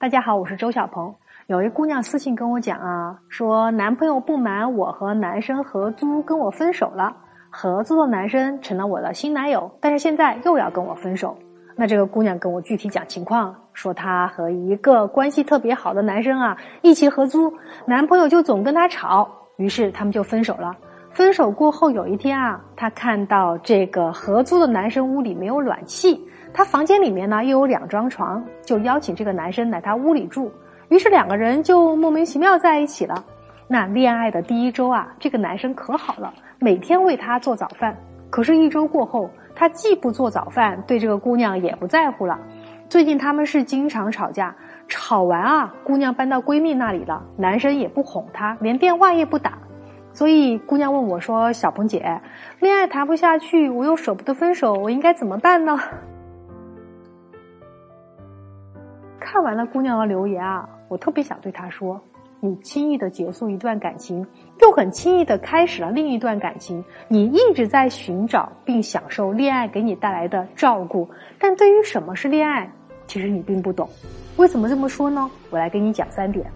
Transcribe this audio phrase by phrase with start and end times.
[0.00, 1.14] 大家好，我是周小鹏。
[1.46, 7.14] 有一姑娘私信跟我讲啊，说男朋友不满我和男生合租，跟我分手了。
[7.50, 11.36] 合租的男生成了我的新男友，但是现在又要跟我分手。
[11.76, 17.52] 那这个姑娘跟我具体讲情况，说她和一个关系特别好的男生啊一起合租，
[17.84, 19.28] 男朋友就总跟她吵，
[19.58, 20.74] 于是他们就分手了。
[21.10, 26.20] 分手过后有一天啊，她看到这个合租的男生屋里没有暖气。
[26.52, 30.50] 她房间里面呢又有两张床，就邀请这个男生来她屋里住，
[30.88, 33.24] 于是两个人就莫名其妙在一起了。
[33.68, 37.96] 那恋爱的第一周啊，这个男生可好了，每天为她做早饭。
[38.30, 42.38] 可是，一周过后，他既不做早饭，对这个姑娘也不在乎了。
[42.88, 44.54] 最近他们是经常吵架，
[44.86, 49.58] 吵完啊，姑娘搬到闺蜜那里了，男生也不哄她，连电话也不打。
[50.12, 52.20] 所以姑娘问我说：“小鹏姐，
[52.58, 55.78] 恋爱谈不下去，我又舍不得分手，我应该怎么办呢？”
[59.18, 62.00] 看完了姑娘的留言啊，我特别想对她说：
[62.40, 64.26] 你轻易的结束一段感情，
[64.60, 66.84] 又很轻易的开始了另一段感情。
[67.06, 71.08] 你一直在寻找并享受恋爱给你带来的照顾，
[71.38, 72.68] 但对于什么是恋爱，
[73.06, 73.88] 其实你并不懂。
[74.36, 75.30] 为什么这么说呢？
[75.50, 76.50] 我来给你讲三点。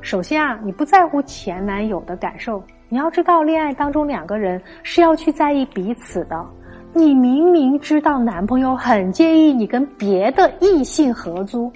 [0.00, 2.62] 首先啊，你不在乎前男友的感受。
[2.92, 6.44] 你要知道，恋爱当中两个人是要去在意彼此的。
[6.92, 11.72] 你明明知道男朋友很介意你跟别的异性合租。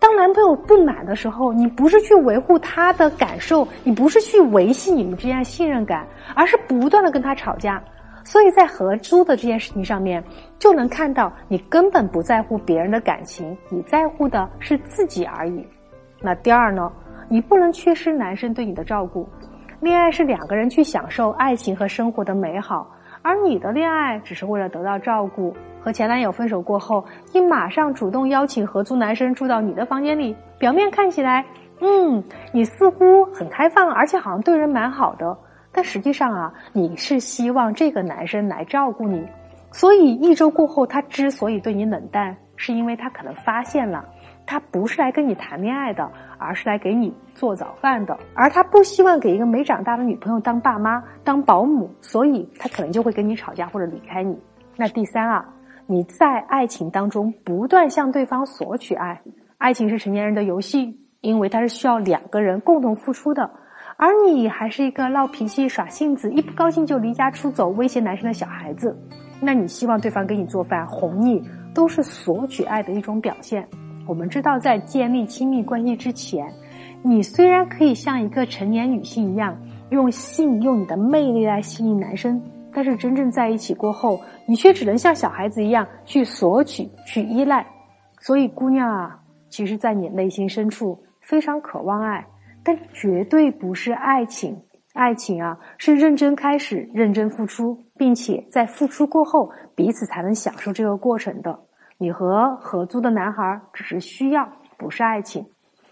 [0.00, 7.80] 当男朋友不满的时候，你不是去维护他的感受，你不是去维系你们之间的信任感，而是不断的跟他吵架。
[8.24, 10.22] 所以在合租的这件事情上面，
[10.58, 15.64] 就能看到你根本不在乎别人的感情，你在乎的是自己而已。
[16.20, 16.90] 那第二呢，
[17.28, 19.28] 你不能缺失男生对你的照顾。
[19.86, 22.90] 恋爱是两个人去享受爱情和生活的美好。
[23.22, 25.56] 而你的恋爱只是为了得到照顾。
[25.80, 31.46] 和前男友分手过后，你马上主动邀请合租男生住到你的房间里，表面看起来，
[31.80, 32.20] 嗯，
[32.52, 35.38] 你似乎很开放，而且好像对人蛮好的。
[35.70, 39.24] 但实际上啊，你是希望这个男生来照顾你。
[39.70, 44.04] 所以一周过后，他之所以对你冷淡，是因为他可能发现了。
[44.46, 46.08] 他不是来跟你谈恋爱的，
[46.38, 48.16] 而是来给你做早饭的。
[48.32, 54.38] 而他不希望给一个没长大的女朋友当爸妈、当保姆，所以他可能就会跟你吵架或者离开你。
[54.76, 55.44] 那第三啊，
[55.86, 59.20] 你在爱情当中不断向对方索取爱，
[59.58, 63.50] 爱情是成年人的游戏，因为它是需要两个人共同付出的。
[63.96, 68.96] 而你还是一个闹脾气、耍性子、一不高兴就离家出走、威胁男生的小孩子，
[69.40, 71.42] 那你希望对方给你做饭、哄你，
[71.74, 73.66] 都是索取爱的一种表现。
[74.06, 76.46] 我们知道，在建立亲密关系之前，
[77.02, 79.56] 你虽然可以像一个成年女性一样
[79.90, 82.40] 用性、用你的魅力来吸引男生，
[82.72, 87.66] 但是真正在一起过后，你却只能像小孩子一样去索取、去依赖。
[88.20, 92.24] 所以，姑娘啊，其实，在你内心深处非常渴望爱，
[92.64, 94.56] 但绝对不是爱情。
[94.94, 101.65] 爱情啊，是认真开始、认真付出，并且在付出过后，彼此才能享受这个过程的。
[101.98, 104.46] 你和合租的男孩只是需要，
[104.76, 105.44] 不是爱情。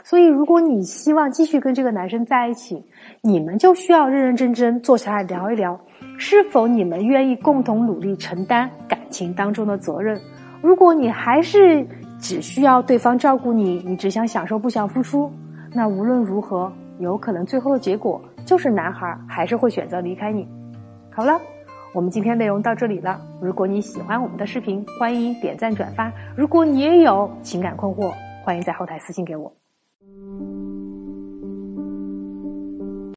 [0.03, 2.85] 所以，如果你希望继续跟这个男生在一起，
[3.23, 5.81] 你们就需要认认真真坐下来聊一聊，
[6.19, 10.21] 是否你们愿意共同努力承担感情当中的责任。
[10.61, 11.87] 如果你还是
[12.19, 15.33] 只需要对方照顾你，你只想享受不想付出，
[15.73, 20.47] 那无论如何，有可能最后的结果就是男孩还是会选择离开你。
[21.11, 21.41] 好了。
[21.94, 23.21] 我们今天内容到这里了。
[23.41, 26.12] 如果你喜欢我们的视频，欢迎点赞转发。
[26.37, 28.12] 如果你也有情感困惑，
[28.44, 29.55] 欢迎在后台私信给我。